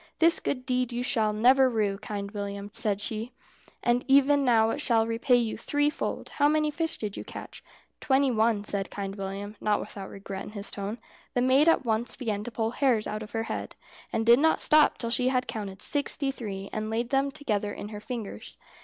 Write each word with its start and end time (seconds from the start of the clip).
"This 0.17 0.39
good 0.39 0.65
deed 0.65 0.91
you 0.91 1.03
shall 1.03 1.31
never 1.31 1.69
rue, 1.69 1.99
Kind 1.99 2.31
William," 2.31 2.71
said 2.73 2.99
she, 2.99 3.31
"and 3.83 4.03
even 4.07 4.43
now 4.43 4.71
it 4.71 4.81
shall 4.81 5.05
repay 5.05 5.35
you 5.35 5.55
threefold. 5.59 6.29
How 6.29 6.47
many 6.49 6.71
fish 6.71 6.97
did 6.97 7.15
you 7.15 7.23
catch?" 7.23 7.63
"Twenty 7.99 8.31
one," 8.31 8.63
said 8.63 8.89
Kind 8.89 9.15
William, 9.15 9.55
not 9.61 9.79
without 9.79 10.09
regret 10.09 10.41
in 10.45 10.49
his 10.53 10.71
tone. 10.71 10.97
The 11.35 11.41
maid 11.43 11.69
at 11.69 11.83
once 11.85 12.15
began 12.15 12.43
to 12.45 12.51
pull 12.51 12.71
hairs 12.71 13.05
out 13.05 13.21
of 13.21 13.33
her 13.33 13.43
head, 13.43 13.75
and 14.11 14.25
did 14.25 14.39
not 14.39 14.59
stop 14.59 14.97
till 14.97 15.11
she 15.11 15.27
had 15.27 15.45
counted 15.45 15.83
sixty 15.83 16.31
three, 16.31 16.67
and 16.73 16.89
laid 16.89 17.11
them 17.11 17.29
together 17.29 17.71
in 17.71 17.89
her 17.89 17.99
fingers. 17.99 18.57